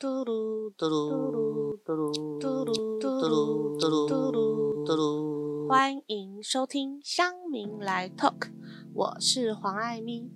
[0.00, 3.86] 嘟噜嘟噜嘟噜嘟噜嘟噜嘟
[4.32, 8.48] 噜嘟噜，欢迎收听乡民来 Talk，
[8.94, 10.30] 我是黄爱咪。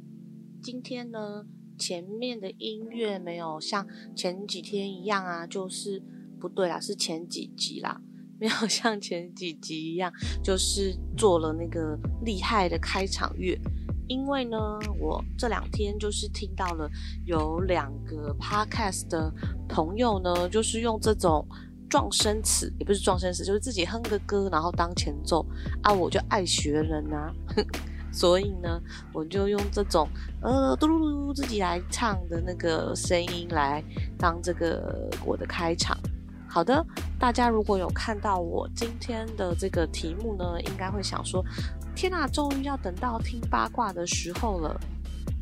[0.62, 1.46] 今天呢，
[1.78, 6.02] 前面的音乐没有像前几天一样啊，就是
[6.38, 8.02] 不对啦，是前几集啦，
[8.38, 10.12] 没有像前几集一样，
[10.42, 13.58] 就是做了那个厉害的开场乐。
[14.06, 14.58] 因为呢，
[14.98, 16.88] 我这两天就是听到了
[17.24, 19.32] 有两个 podcast 的
[19.68, 21.46] 朋友呢，就是用这种
[21.88, 25.44] 撞声词，也不是撞声词，就是自己哼个歌，然后当前奏
[25.82, 27.32] 啊，我就爱学人呐，
[28.12, 28.80] 所以呢，
[29.12, 30.08] 我就用这种
[30.42, 33.82] 呃嘟噜嘟自己来唱的那个声音来
[34.18, 35.98] 当这个我的开场。
[36.46, 36.84] 好的，
[37.18, 41.44] 大家如果有看到我今天的这个题目呢，应该会想说：
[41.94, 44.78] 天呐，终于要等到听八卦的时候了。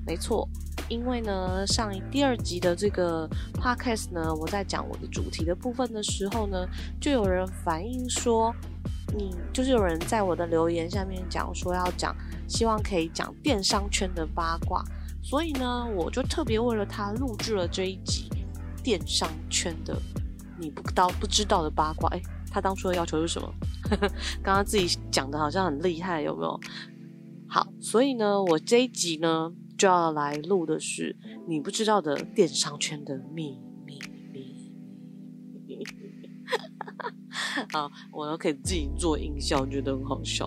[0.07, 0.49] 没错，
[0.89, 6.67] 因为呢，上一第二集的这个 podcast 呢，我在讲我的主题的部分的时候呢，
[7.01, 8.53] 就有人反映说，
[9.17, 12.15] 你就是有人在我的留言下面讲说要讲，
[12.49, 14.85] 希望可以讲电商圈的八卦，
[15.23, 18.29] 所以呢，我就特别为了他录制了这一集
[18.83, 19.97] 电商圈的。
[20.63, 23.53] 你不知道不知道的八卦，哎，他当初的要求是什么？
[24.43, 26.61] 刚刚自己讲的好像很厉害，有没有？
[27.49, 31.17] 好，所以呢，我这一集呢就要来录的是
[31.49, 33.99] 你不知道的电商圈的秘密。
[37.73, 40.47] 好，我都可以自己做音效，觉得很好笑。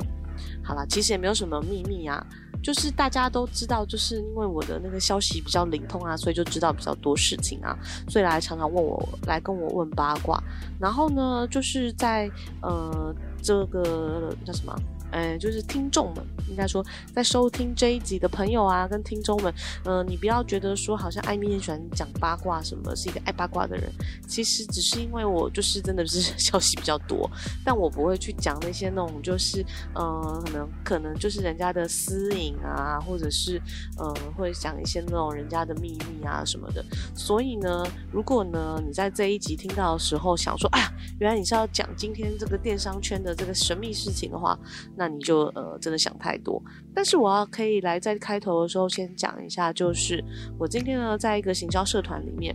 [0.63, 2.25] 好啦，其实也没有什么秘密啊。
[2.66, 7.77] 就是大家都知道，就是因为我的那个消息比较灵通啊，所以就知道比较多事情啊，
[8.09, 10.41] 所以来常常问我，来跟我问八卦。
[10.80, 12.27] 然后呢，就是在
[12.63, 14.75] 呃这个叫什么？
[15.11, 19.53] 哎，就是听众们，应该说在收听这一集的朋友啊，跟听众们，
[19.85, 23.91] 嗯，你不要觉得说好像艾米很喜欢讲八卦什么，是一个爱八卦的人，
[24.27, 27.29] 其实只是因为我就是真的是 消息比较多，
[27.63, 33.61] 但我不会去讲那些那种就是，嗯，可能可能就是人家的私隐啊，或者是
[33.99, 36.83] 嗯，会讲一些那种人家的秘密啊什么的。
[37.15, 44.57] 所以呢，如果呢你在这一集听到的时候想说，哎呀，原来你是要讲今天这个电商圈的这个神秘事情的话，
[44.97, 45.07] 那。
[45.07, 46.61] 你就呃真的想太多，
[46.94, 50.22] 但是我要可以来在开头的时候先讲一下，就是
[50.57, 52.53] 我今天呢在一个行销社团里面，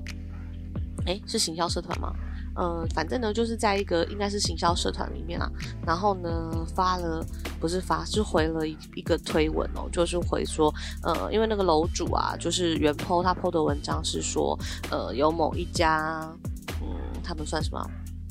[1.06, 2.12] 哎是行销社团吗？
[2.56, 5.48] 嗯，反正呢就是在一个应该是行销社团里面啊，
[5.86, 7.24] 然后呢发了
[7.60, 14.58] 不是发是回了一一个推文哦，就是回说呃因为那个楼主啊就是原 po 他 po 的文章是说
[14.90, 16.28] 呃有某一家
[16.82, 16.88] 嗯
[17.22, 17.80] 他们算什么？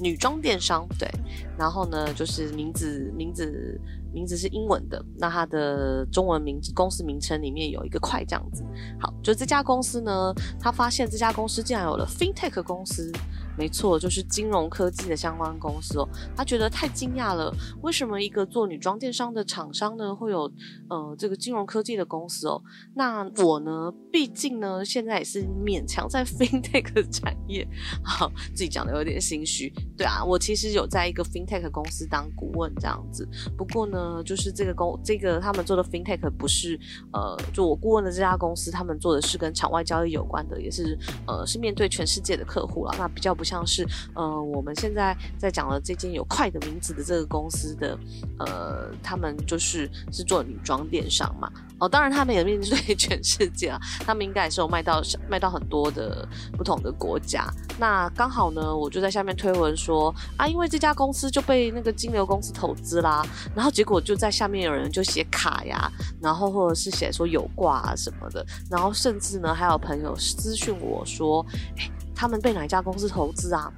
[0.02, 1.10] 女装电商对，
[1.58, 3.78] 然后呢，就是名字名字
[4.14, 8.64] 名字是英文的，那它的中文名字公司名称里面有一个快这样子。
[9.00, 13.12] 好，就这家公司呢，他发现这家公司竟然有了 FinTech 公司。
[13.58, 16.08] 没错，就是金融科技的相关公司哦。
[16.34, 20.50] 他觉得太惊讶了，为什么一个做女装电商的厂商呢，会有
[20.90, 22.62] 呃这个金融科技的公司哦？
[22.96, 27.68] 那我呢，毕竟呢，现在也是勉强在 FinTech 产业，
[28.02, 29.70] 好，自己讲的有点心虚。
[29.98, 33.28] 对啊，我其实有在一个 FinTech 公司当顾问这样子。
[33.58, 36.80] 不过呢，就是这个公这个他们做的 FinTech 不是
[37.12, 42.96] 呃，就我顾问的这家公司，他们做的是跟场外交易有关的，也是呃是面对全世界的客户了。
[42.98, 43.44] 那比较不。
[43.50, 43.84] 像是
[44.14, 47.98] 呃，我们现在在讲的这间有快的名字的这个公司的，
[48.38, 51.52] 呃，他们就是是做女装电商嘛。
[51.80, 57.52] 哦，当然他们也面对 全世界啊，他们应该也是有卖到卖到很多的不同的国家。
[57.80, 65.92] 那刚好呢，我就在下面推文说啊，因为这家公司就被那个金流公司投资啦，然后结果果就在下面有人就写卡呀，
[66.22, 71.46] 然后或者是写说有挂啊什么的，然后甚至呢还有朋友私讯我说，
[71.78, 71.90] 哎。
[72.22, 73.72] 他们被哪一家公司投资啊？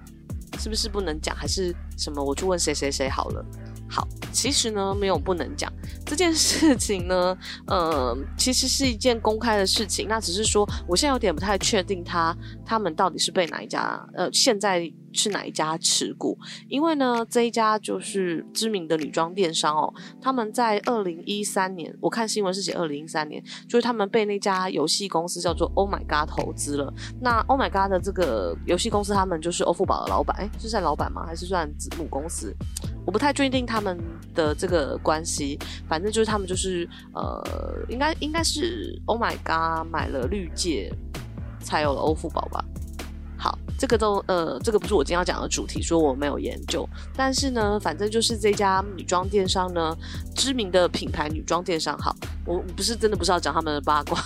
[0.57, 2.23] 是不是不能讲，还是什么？
[2.23, 3.45] 我去问谁谁谁好了。
[3.87, 5.71] 好，其实呢没有不能讲
[6.07, 10.07] 这件事情呢， 呃，其实是一件公开的事情。
[10.07, 12.35] 那只是说，我现在有点不太确定他
[12.65, 14.91] 他们到底是被哪一家，呃，现在。
[15.13, 16.37] 是哪一家持股？
[16.67, 19.93] 因为呢，这一家就是知名的女装电商哦。
[20.21, 26.93] 他们在二零一三年，我看新闻是写二零一三年，就是他们被那家游戏公司叫做 Oh My God 投资了。
[27.19, 31.25] 那 Oh My God 的这个游戏公司，他们就是欧付宝的老板，哎，是算老板吗？
[31.25, 32.55] 还是算子母公司？
[33.05, 33.97] 我不太确定他们
[34.35, 35.57] 的这个关系。
[35.87, 37.43] 反正就是他们就是呃，
[37.89, 40.91] 应该应该是 Oh My God 买了绿界，
[41.59, 42.63] 才有了欧付宝吧。
[43.81, 46.87] 这个都呃，这个不是我今天要讲的主题，说我没有研究。
[47.15, 49.97] 但是呢，反正就是这家女装电商呢，
[50.35, 51.97] 知名的品牌女装电商。
[51.97, 54.21] 好，我不是真的不是要讲他们的八卦，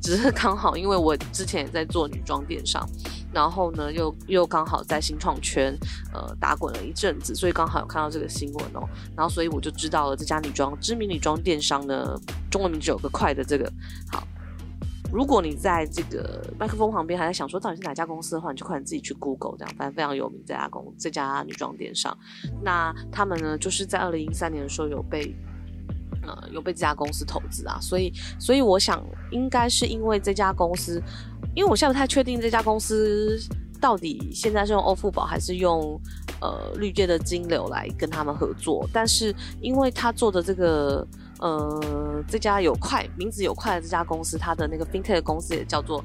[0.00, 2.88] 只是刚好因为我之前也在做女装电商，
[3.32, 5.76] 然后呢又 又刚好在新创圈
[6.14, 12.16] 呃打滚了一阵子，所以刚好有看到这个新闻哦，然后所以我就知道了这家女装知名女装电商呢，
[12.48, 13.68] 中文名字有个快的这个
[14.12, 14.22] 好。
[15.12, 22.16] 如果你在这个麦克风旁边还在想说到底是哪家公司的话，你就快点自己去 Google，这样反正非常有名这家公这家女装店上。
[22.62, 25.34] 那他们呢，就是在二零一三年的时候有被
[26.22, 31.02] 呃有被这家公司投资啊，所以所以我想应该是因为这家公司，
[31.56, 33.36] 因为我现在不太确定这家公司
[33.80, 36.00] 到底现在是用欧付宝还是用
[36.40, 41.06] 呃绿界的金流来跟他们合作，但是因为他做的这个。
[41.40, 46.04] 呃，这家有快名字有快的这家公司，它的那个 fintech 公司也叫做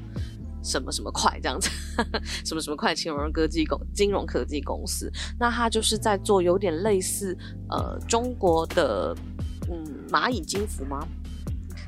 [0.62, 1.68] 什么什么快这样子，
[2.44, 5.12] 什么什么快金融科技公金融科技公司。
[5.38, 7.36] 那它就是在做有点类似
[7.70, 9.14] 呃中国的
[9.70, 11.06] 嗯蚂蚁金服吗？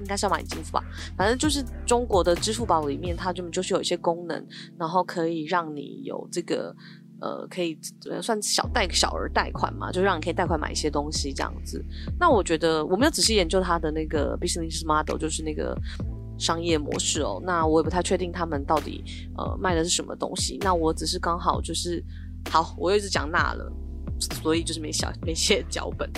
[0.00, 0.84] 应该是蚂蚁金服吧。
[1.16, 4.46] 反正就是中国的支付宝里面，它就就是有一些功能，
[4.78, 6.74] 然后可以让你有这个。
[7.20, 7.76] 呃，可以
[8.22, 11.84] 算小贷小额贷款嘛，就让你可以贷款买一些东西这样子。
[12.18, 15.76] 那我觉得我没有仔细研究它的那个 business model，就是那个
[16.38, 17.42] 商业模式哦。
[17.44, 19.02] 那我也不太确定他们到底
[19.36, 20.58] 呃卖的是什么东西。
[20.60, 22.02] 那我只是刚好就是
[22.50, 23.72] 好，我又一直讲那了，
[24.42, 26.08] 所以就是没写没写脚本。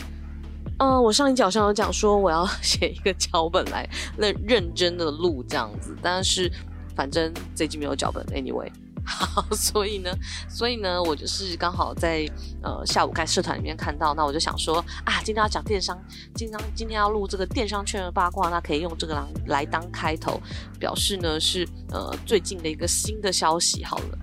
[0.79, 3.89] 嗯，我上一集好像有讲说我要 写一个脚本来
[4.19, 6.51] 认认真的录这样子，但是
[6.95, 8.71] 反正这集没有脚本，anyway。
[9.53, 10.11] 所以呢，
[10.49, 12.27] 所以呢，我就是刚好在
[12.63, 15.99] 呃下午开社团里面看到，那我就想说啊，今天要讲电商，
[16.35, 20.41] 今天今天要录这个电商圈的八卦，那可以用这个来来当开头，
[20.79, 23.85] 表示呢是呃最近的一个新的消息。
[23.85, 24.19] 好了，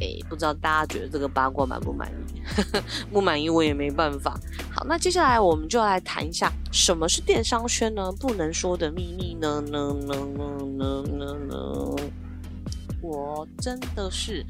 [0.00, 2.42] 诶，不知道大家觉得这个八卦满不满意？
[3.12, 4.38] 不满意我也没办法。
[4.72, 8.10] 好，那接下来我们就来谈一下什么是电商圈呢？
[8.12, 9.60] 不能说的秘密呢？
[9.60, 11.96] 呢呢呢呢呢呢？
[13.00, 14.44] 我真的是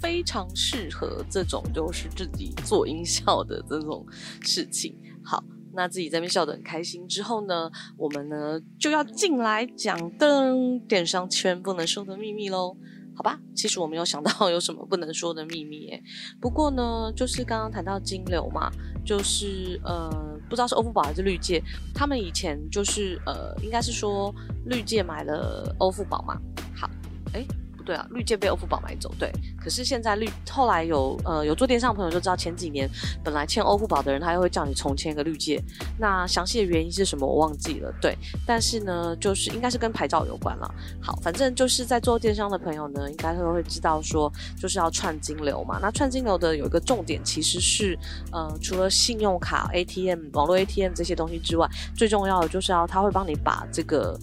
[0.00, 4.04] 非常适合这种就是自己做音效的这种
[4.40, 4.94] 事情。
[5.24, 5.42] 好，
[5.72, 12.76] 那自己在那边笑得很开心之后呢，我们呢就要进来讲灯电商圈不能说的秘密喽。
[13.16, 16.02] 好吧， 其实我没有想到有什么不能说的秘密诶。
[16.40, 18.70] 不过呢，就是刚刚谈到金流嘛，
[19.04, 20.10] 就是呃，
[20.50, 21.62] 不知道是欧付宝还是绿界，
[21.94, 24.34] 他们以前就是呃，应该是说
[24.66, 26.36] 绿界买了欧付宝嘛。
[26.76, 26.90] 好，
[27.32, 27.46] 哎。
[27.84, 29.14] 对啊，绿界被欧付宝买走。
[29.18, 32.88] 对，可是现在绿后来有呃有做电商的朋友就知道，前几年
[33.22, 35.62] 本来欠欧付宝的人，他又会叫你重签一个绿界。
[35.98, 37.92] 那详细的原因是什么，我忘记了。
[38.00, 38.16] 对，
[38.46, 40.74] 但是呢，就是应该是跟牌照有关了。
[41.00, 45.78] 好，反正就是在做电商的朋友呢，应该都会知道说，就是要串金流嘛。
[45.80, 47.98] 那串金流的有一个重点，其实是
[48.32, 54.18] 呃，除了信用卡、ATM、网络 ATM 这些东西之外，最重要的就是要他会帮你把这个。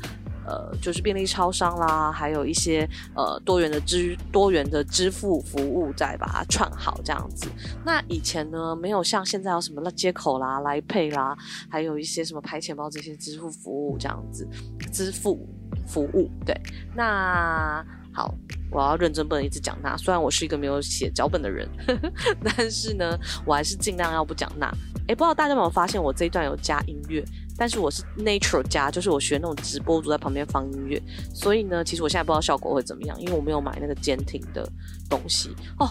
[0.51, 7.47] 呃，就是便利超商啦，还有一些呃多元的支多元的支付服务，再把它串好这样子。
[7.85, 11.37] 那以前呢，没有像现在有什么接口啦、来配啦，
[11.69, 14.45] 还有一些什么拍钱包这些支付服务这样子，
[14.91, 15.47] 支付
[15.87, 16.29] 服务。
[16.45, 16.53] 对，
[16.93, 18.35] 那好，
[18.69, 19.95] 我要认真，不能一直讲那。
[19.95, 21.65] 虽然我是一个没有写脚本的人，
[22.43, 24.67] 但是呢，我还是尽量要不讲那。
[25.07, 27.23] 哎，不知道大家有没有发现，我这一段有加音乐。
[27.61, 30.99] 但是我是 natural 加，就是我学那种直播主在旁边放音乐，
[31.31, 34.67] 所以呢，其实我现在不知道效果会怎么样，因为我没有买那个监听的
[35.07, 35.87] 东西哦。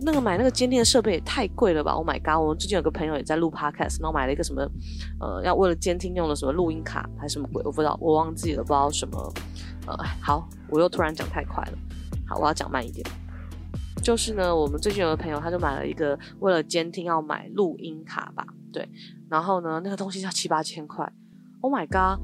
[0.00, 2.40] 那个买那个监听的设备也太贵了吧！Oh my god！
[2.40, 4.62] 我们最近有个朋友也在录 podcast，然后买了一个什么
[5.18, 9.34] 呃，要为了监听用的什么录音卡还是什么鬼，我不知道，我忘记了，不知道什么
[9.88, 9.96] 呃。
[10.22, 11.72] 好，我又突然讲太快了，
[12.28, 13.04] 好，我要讲慢一点。
[13.98, 18.88] 就是呢，我们最近有个朋友，他就买了一个为了监听要买录音卡吧，对。
[19.28, 21.10] 然后呢，那个东西要七八千块
[21.60, 22.18] ，Oh my god！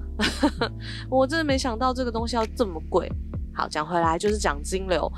[1.10, 3.10] 我真的没想到这个东西要这么贵。
[3.54, 5.10] 好，讲回来就是讲金流，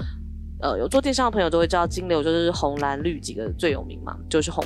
[0.61, 4.65] 呃，有做电商的朋友都会知道，金流就是红蓝绿几个最有名嘛，就是红，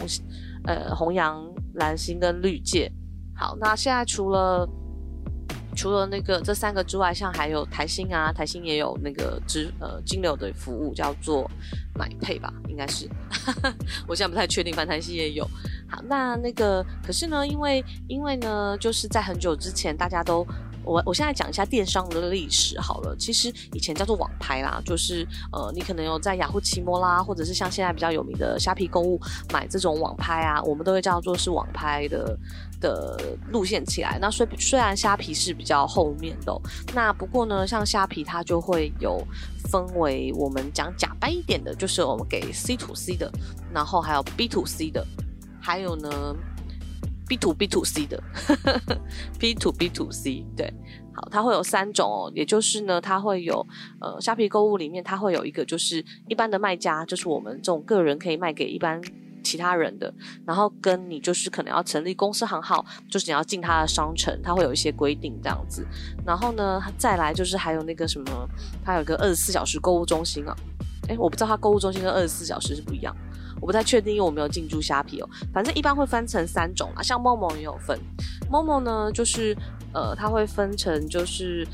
[0.64, 1.44] 呃，红阳、
[1.75, 2.90] 蓝星跟绿界。
[3.37, 4.68] 好，那现在除了
[5.80, 11.50] 除了那个这三个之外，像还有台新啊，台新也有那个支呃金流的服务，叫做
[11.94, 13.08] 买配吧，应该是，
[14.06, 15.42] 我现在不太确定，反正台新也有。
[15.88, 20.46] 好，那那个可是呢，因为因为呢，就是在很久之前，大家都
[20.84, 23.14] 我我现在讲一下电商的历史好了。
[23.18, 29.20] 其实以前叫做网拍啦，就是呃，你可能有在雅虎奇摩啦，或者是像现在比较有名的虾皮购物
[29.52, 32.38] 买这种网拍啊，我们都会叫做是网拍的
[32.80, 34.18] 的路线起来。
[34.20, 36.60] 那虽虽然虾皮是比较后面的，
[36.94, 39.22] 那不过呢，像虾皮它就会有
[39.70, 43.30] 分为我们讲假掰一点的，就是我们给 C to C 的，
[43.72, 45.06] 然后还有 B to C 的，
[45.60, 46.34] 还有呢。
[47.30, 48.20] B to B to C 的
[49.38, 50.75] ，B to B to C，对，
[51.14, 53.64] 好，它会有三种哦，也就是呢，它会有
[54.00, 59.00] 呃，虾皮购物里面它会有一个就是一般的卖家，就是我们这种个人可以卖给一般
[59.44, 60.12] 其他人的，
[60.44, 65.87] 然后跟你就是可能要成立公司行号，就是你要进他的商城，它会有一些规定这样子，
[66.26, 68.49] 然后呢，再来就是还有那个什么，
[68.84, 70.56] 它有个二十四小时购物中心啊，
[71.11, 73.14] 诶，我不知道它购物中心跟二十四小时是不一样。
[73.61, 75.29] 我不太确定，因为我没有进驻虾皮哦。
[75.52, 77.99] 反正一般会分成三种啊，像 Momo 也有分。
[78.50, 79.55] Momo 呢，就是
[79.93, 81.67] 呃，它会分成就是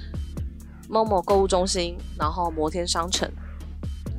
[0.89, 3.31] Momo 购物中心，然后摩天商城，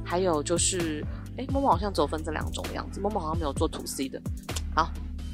[0.06, 1.04] 还有就是，
[1.38, 3.02] 哎，Momo 好像只有分这两种的样子。
[3.02, 4.22] Momo 好像没有做 To C 的。
[4.74, 4.90] 好，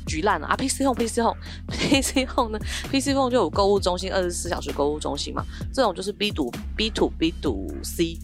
[0.07, 5.45] 举烂了啊！PC Home，PC Home，PC Home 呢？PC Home 就有购物中心，二十四小时购物中心嘛。
[5.71, 8.17] 这种就是 B to B to B to C。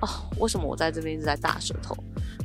[0.00, 1.96] 哦，为什么我在这边一直在大舌头？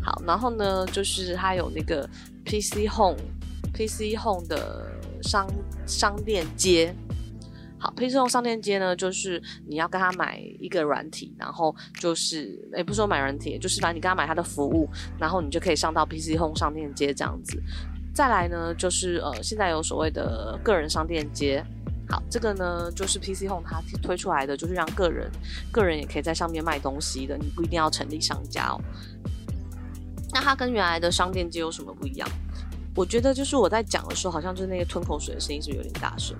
[0.01, 2.09] 好，然后呢，就是它有那个
[2.45, 4.91] PC Home，PC Home 的
[5.21, 5.47] 商
[5.85, 6.93] 商店街。
[7.77, 17.61] 好，PC Home 商店街呢，就是你要跟他买一个软体，然后就是也不是说买软体，就是反正你跟他买他的服务，然后你就可以上到 PC Home 商店街这样子。
[18.13, 21.63] 再来呢，就是呃，现在有所谓的个人商店街。
[22.09, 25.31] 好，这个呢，就是 PC Home 它推出来的，就是让个人
[25.71, 28.79] 个人也可以在上面卖东西的，你不一定要成立商家哦。
[30.33, 32.27] 那它跟原来的商店街有什么不一样？
[32.95, 36.37] 我觉得就是我在讲的时候，好像就是那个吞口水的声音是有点大声，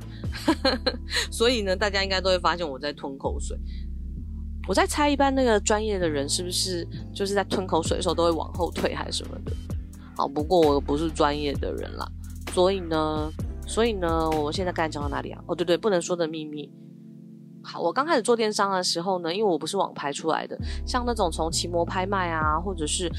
[1.32, 3.58] 所以呢，大家应该都会发现我在吞口水。
[4.68, 9.52] 我在猜，一般那个专业的人是不是就是在吞口水的时候都会往后退还是什么的？
[10.16, 12.08] 好，不过我不是专业的人啦，
[12.54, 13.32] 所以呢，
[13.68, 15.44] 所以呢，我现在该讲到哪里啊？
[15.48, 16.72] 哦，对对，不能说的秘密。
[17.64, 23.12] 好，我刚开始做电商的时候呢，因为我不是网拍出来的，像那种从奇摩拍卖啊，或者是。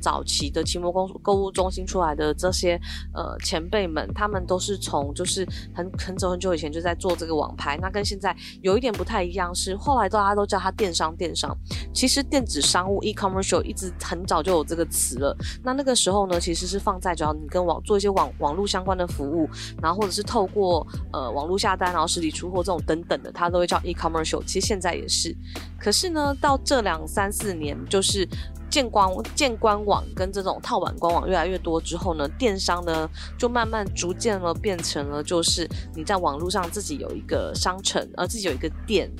[0.00, 2.80] 早期的奇摩公购物中心出来的这些
[3.14, 11.56] 呃前辈们，他们都是从就是很很久很久以前就在做这个网拍，那跟现在有一点不太一样，是后来大家都叫它电商电商，
[11.92, 15.36] 其实电子商务 e-commerce 一直很早就有这个词了。
[15.62, 19.48] 那那个时候呢，其实是放在主要你跟网做一些网网络相关的服务，
[19.82, 24.42] 然后或者是透过呃网络下单，然后实体出货这种等等的，它都会叫 e-commerce。
[24.46, 25.36] 其实现在也是，
[25.78, 28.26] 可是呢，到这两三四年就是。
[28.70, 39.10] 建官建官网跟这种套版官网越来越多之后呢，电商呢就慢慢逐渐了变成了就是你在网络上自己有一个商城，呃，自己有一个店，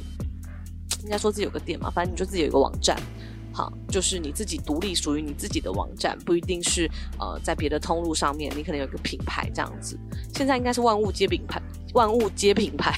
[1.02, 2.96] 应该说自己有个店嘛，反正你就自己有一个网站，
[3.52, 6.88] 好，就是你自己独立属于你自己的网站，不一定是
[7.18, 9.98] 呃在别的通路上面，你可能有一个品牌这样子。
[10.34, 11.60] 现在应该是万物皆品牌，
[11.94, 12.96] 万物皆品牌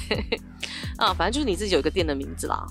[0.99, 2.67] 啊，反正就是你自己有一个店的名字啦。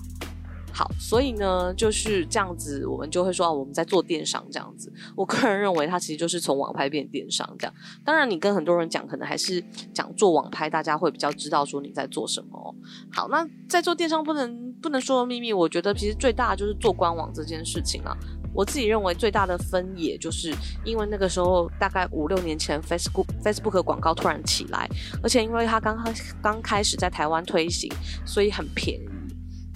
[0.72, 4.92] 好，所以呢就是这样子，我们就会说我们在做电商这样子。
[5.14, 7.74] 我个人认为，它其实就是从网拍变电商这样。
[8.04, 9.62] 当然，你跟很多人讲，可能还是
[9.92, 12.74] 讲做网拍，大家会比较知道说你在做什么。
[13.12, 18.16] 好，那在做电商不能不能说的秘密，我觉得其实最大的就是做官网这件事情啊。
[18.54, 24.86] 我自己认为最大的分野，就是因为那个时候大概五六年前，Facebook Facebook 广告突然起来，
[25.22, 26.12] 而且因为它刚开
[26.42, 27.90] 刚开始在台湾推行，
[28.26, 29.11] 所以很便宜。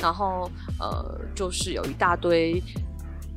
[0.00, 2.62] 然后，呃，就是有一大堆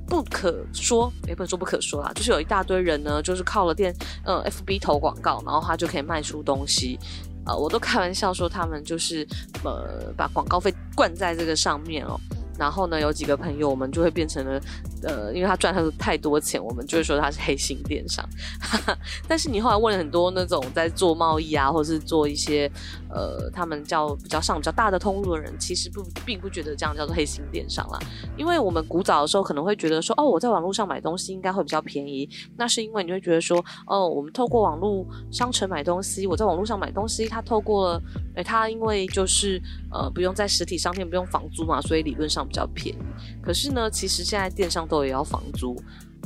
[0.08, 7.00] 不可说，也不能说不可说啦，就是有一大堆人呢，就是靠了电，呃，FB 投广告，然后他就可以卖出东西，
[7.46, 9.28] 呃，我都开玩笑说他们就是，
[9.64, 12.20] 呃，把广告费灌在这个上面哦。
[12.60, 14.62] 然后呢，有几个朋友，我们就会变成了，
[15.04, 18.28] 呃，因为他赚他太多钱，我们就会说他是黑心电商。
[19.28, 22.70] 但是你后来问了很多那种在做贸易啊，或是做一些，
[23.10, 28.00] 呃，他们叫比较上比较大的通路的人，其实不并不觉得这样叫做黑心电商啦。
[28.38, 38.02] 因为我们古早的时候可能会觉得说，哦，我在网络上买东西应该会比较便宜，那是因为你会觉得说，哦，我们透过网络商城买东西，我在网络上买东西，他透过了，
[38.36, 42.40] 哎，他因为就是呃不用在实体商店不用房租嘛，所以理论上。
[42.50, 43.00] 比较便宜，
[43.44, 45.76] 可是呢，其实现在电商都也要房租，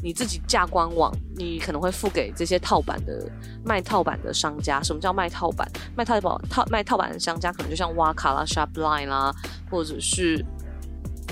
[0.02, 3.30] 你自己架官网，你可能会付给这些套版的
[3.66, 4.82] 卖套版的商家。
[4.82, 5.70] 什么叫卖套版？
[5.98, 9.34] 卖套版套卖套版的商家，可能就像挖卡啦、Shopline 啦，
[9.70, 10.46] 或者是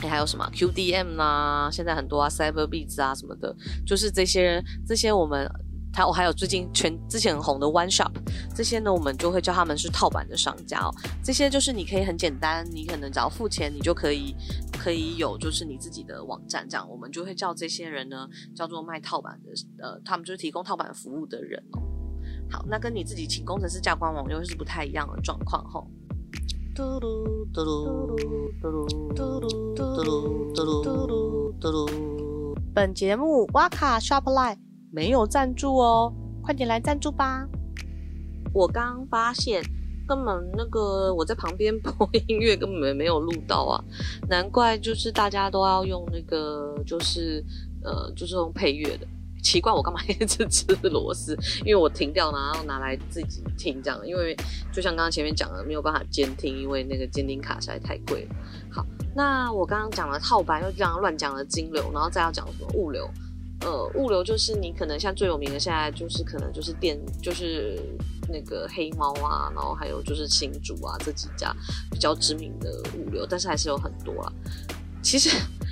[0.02, 5.50] 你还有什么 QDM 啦，现在很多啊，Cyberbeats 啊什么的，就是这些这些我们
[5.94, 8.12] 还有还有最近全之前很红的 One Shop，
[8.56, 10.90] 这些呢我们就会叫他们是套版的商家哦。
[11.24, 14.36] 这些就是你可以很简单，你可能只要付钱，你就可以
[14.80, 16.90] 可以有就是你自己的网站这样。
[16.90, 19.52] 我们就会叫这些人呢叫做卖套版的，
[19.84, 21.82] 呃，他们就是提供套版服务的人哦。
[22.50, 25.88] 好，那跟你自己请工程师架官网又是不太一样的状况吼。
[26.74, 28.16] 嘟噜嘟噜
[28.62, 32.56] 嘟噜嘟噜嘟噜嘟噜嘟噜嘟噜。
[32.74, 34.58] 本节目哇卡 Shopline
[34.94, 37.48] 没有赞助哦，快点来赞助吧！
[38.54, 39.64] 我刚发现，
[40.06, 43.82] 根本那个我在旁边播音乐根本没有录到啊，
[44.30, 47.42] 难怪就是大家都要用那个，就是
[47.82, 49.08] 呃，就是用配乐的。
[49.42, 51.36] 奇怪，我干嘛一直吃螺丝？
[51.66, 54.06] 因为我停掉，然后拿来自己听这样。
[54.06, 54.36] 因为
[54.74, 58.36] 就像刚刚前面讲的，没有办法监听，因为那个监听卡实在太贵了。
[58.70, 63.10] 好，那我刚刚讲了套班，又这样乱讲了金流，然后再要讲什么物流？
[63.62, 67.80] 呃，物流就是你可能像最有名的，现在就是可能就是电，就是
[68.28, 71.56] 那个黑猫啊，然后还有就是新竹啊这几家
[71.92, 74.34] 比较知名的物流，但是还是有很多啊。
[75.02, 75.30] 其实。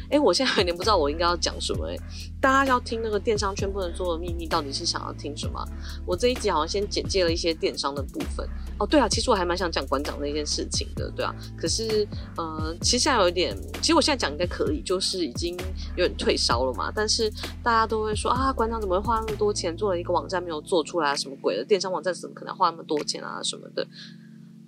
[0.10, 1.96] 哎，我现在有点不知道我应该要讲什么哎。
[2.42, 5.64] 大家要听那个电商圈不能说的秘密，到底是想要听什么？
[6.06, 8.48] 我这一集好像先简介了一些电商的部分。
[8.80, 11.36] 哦，对啊，其实我还蛮想讲馆长那件事情的，对啊。
[11.58, 15.56] 可是，呃，其实现在有一点，其实我现在讲应该可以，就是已经
[15.98, 16.92] 有点退烧了嘛。
[16.96, 17.30] 但是
[17.62, 21.16] 大家都会说啊，馆长怎么会花那么多钱做了一个网站没有做出来啊？
[21.16, 23.44] 什么鬼的电商网站怎么可能花那么多钱啊？
[23.44, 23.86] 什么的。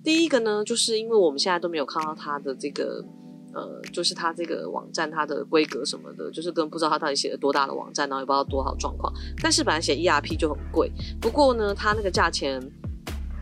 [0.04, 3.02] 第一个呢，就是因为我们现在都没有看到他的这个。
[3.54, 9.12] 呃，就是他这个网站，它的规格什么的，就是跟不知道他到底写了多大的网站，然后也不知道多少状况。
[9.42, 10.90] 但是本来写 ERP 就很贵，
[11.20, 12.60] 不过呢，他那个价钱，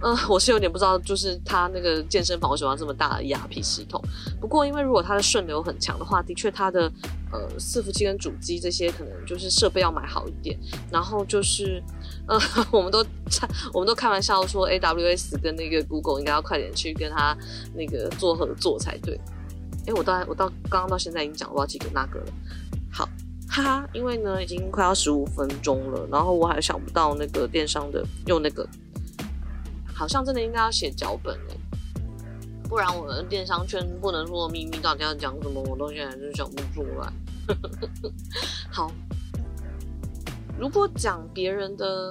[0.03, 4.03] 嗯，我是有点不知道，就是他那个健身房为什么要这么大的 ERP 系统。
[4.41, 6.91] 不过因为如果它的顺流很强的话，的确它的
[7.31, 10.59] 呃伺服器跟主机这些可能就是设备要买好一点。
[10.91, 11.83] 然后就是，
[12.27, 12.39] 呃，
[12.73, 13.05] 我们都
[13.75, 17.37] 我们都开玩笑说，AWS 跟那个 Google 应该要快点去跟他
[17.75, 19.21] 那个做合作才对。
[19.87, 22.27] 哎，我到我到刚刚到现在已经讲多少几个那个了？
[22.93, 23.09] 好，
[23.49, 28.67] 哈哈，因为呢已经快要十五分钟了，然后我还想不到那个电商的用那个，
[29.95, 31.57] 好像真的应该要写脚本哎，
[32.69, 37.13] 不然我的电商圈不能说秘密到底要讲什么，我到现在是想不出来。
[38.71, 38.93] 好，
[40.59, 42.11] 如果讲别人的。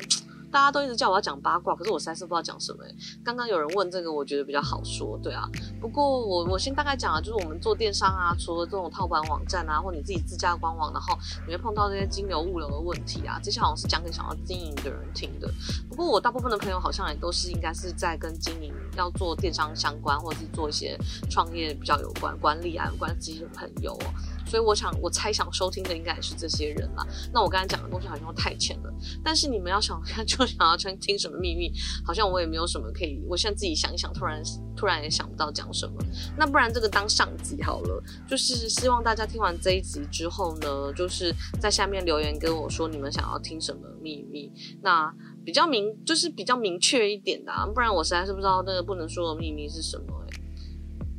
[0.52, 2.84] 大家都一直叫我要讲八卦，可是我实在是不知道讲什么。
[3.24, 5.48] 刚刚有人问这个，我觉得比较好说，对啊。
[5.80, 15.50] 不过我我先大概讲啊，就是我们做电商啊，除了这种套版网站啊，或你自己自家的官网，然后你会碰到这些金流物流的问题啊，这些好像是讲给想要经营的人听的。
[15.88, 20.98] 不过我大部分的朋友好像也都是应该是在跟经营要做电商相关，或者是做一些
[21.30, 24.06] 创业比较有关管理啊有关系的朋友哦。
[24.50, 27.06] 所以我想，我猜想收听的应该也是这些人啦。
[27.32, 28.92] 那我刚才讲的东西好像太浅了，
[29.24, 31.72] 但是你们要想， 就想要听听什么秘密，
[32.04, 33.24] 好像我也没有什么可以。
[33.30, 34.42] 我现在自己想一想，突然
[34.76, 35.94] 突然也想不到讲什么。
[36.36, 41.32] 那不然这个当上集好了，就是希望大家听完这一集之后呢，就是
[41.62, 44.52] 在下面留言跟我说你们想要听什么秘密。
[44.82, 45.14] 那
[45.46, 50.26] 比较明，就是比较明确一点的，不然我实在是不知道那个不能说的秘密是什么。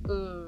[0.09, 0.39] 嗯。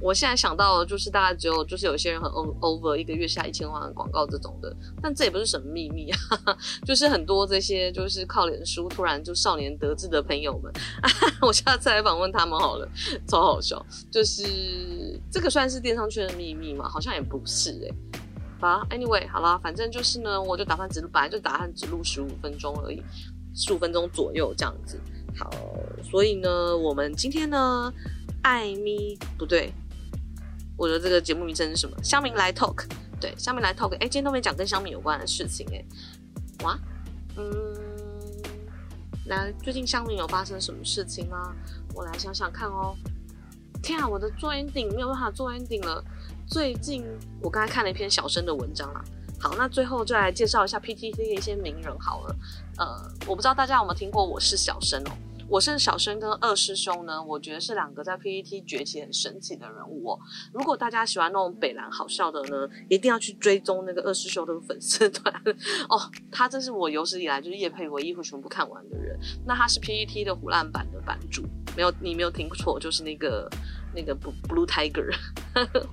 [0.00, 6.18] 我现在想到的就是大概只有就是有些人很 over 一个月下一千万的广告这种的，但这也不是什么秘密啊，
[6.86, 10.72] 就是很多这些就是靠脸书突然就少年得志的朋友们，
[11.42, 12.88] 我下次来访问他们好了，
[13.26, 13.84] 超好笑。
[14.10, 16.88] 就是这个算是电商圈的秘密吗？
[16.88, 17.94] 好像也不是哎。
[18.60, 23.02] 好，anyway，好啦，反正就是呢，我就打算只录，本来就打算只录十五分钟而已，
[23.54, 25.00] 十五分钟左右这样子。
[25.38, 25.50] 好，
[26.02, 27.92] 所以呢，我们今天呢，
[28.42, 29.72] 艾咪不对。
[30.80, 31.94] 我的这个节目名称是什么？
[32.02, 32.86] 香明来 talk，
[33.20, 33.92] 对，香明来 talk。
[33.96, 35.84] 哎，今天都没讲跟香明有关的事情，哎，
[36.64, 36.78] 哇，
[37.36, 37.52] 嗯，
[39.26, 41.54] 来，最近香明有发生什么事情吗？
[41.94, 42.96] 我来想想看哦。
[43.82, 46.02] 天啊，我的做 ending 没有办法做 ending 了。
[46.46, 47.04] 最近
[47.42, 49.04] 我刚才看了一篇小生的文章啊。
[49.38, 52.36] 好，那最后就来介绍一下 PTT 的一些名人好了。
[52.78, 55.12] 呃，我不知道大家有没有听过我是小生哦。
[55.50, 60.18] 我是小生跟二师兄呢，我觉得是两个在 PPT 崛起很神奇的人物哦。
[60.52, 65.34] 如果大家喜欢那种北蓝好笑的呢，一定要去追踪那个二师兄的粉丝 团
[65.88, 66.00] 哦。
[66.30, 69.18] 他真是我有史以来就是叶佩唯一会全部看完的人。
[69.44, 71.42] 那他是 PPT 的虎烂版的版主，
[71.76, 73.50] 没有你没有听错，就是那个
[73.92, 75.12] 那个 Blue Tiger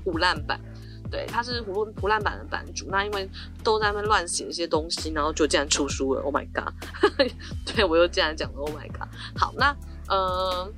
[0.04, 0.62] 虎烂版。
[1.10, 3.30] 对，他是胡胡烂版的版主，那因为
[3.64, 6.22] 都在那边乱写一些东西，然后就竟然出书了。
[6.22, 6.74] Oh my god！
[7.66, 9.08] 对我又竟然讲了 Oh my god！
[9.36, 9.76] 好，那
[10.08, 10.72] 呃，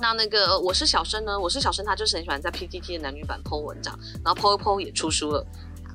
[0.00, 5.46] 那那个我是小生呢，我是小生，他就是很喜欢在 PTT 的男女版 po 文章，然后 po 一 po 也出书了。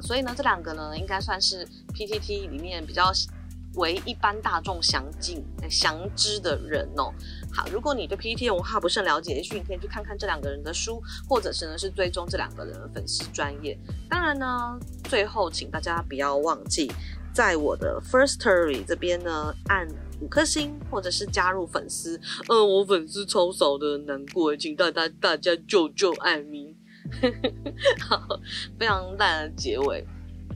[0.01, 3.12] 所以呢，这两个呢，应该算是 PTT 里面比较
[3.75, 7.13] 为一般大众详尽详知的人哦。
[7.55, 13.79] 好，如果你对 PPT 文化不甚了解，也许你可以去看看这两个人的书，或者是呢是追踪这两个人的粉丝专业。
[14.09, 16.91] 当然呢，最后请大家不要忘记，
[17.33, 19.87] 在我的 First Story 这边呢按
[20.19, 22.19] 五颗星，或者是加入粉丝。
[22.49, 26.75] 嗯，我粉丝超少的，难过，请大家大家救救艾米。
[28.01, 28.21] 好，
[28.77, 30.05] 非常烂的结尾。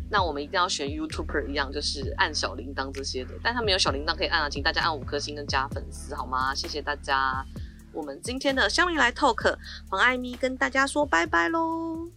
[0.09, 3.31] 那我们一定要学 YouTuber 一样，就是按小铃铛这些的。
[3.43, 6.53] 但他没有小铃铛可以按啊，请大家按五颗星跟加粉丝好吗？
[6.55, 7.45] 谢谢大家。
[7.91, 9.55] 我们今天的香蜜来 Talk，
[9.89, 12.09] 黄艾咪跟大家说拜拜喽。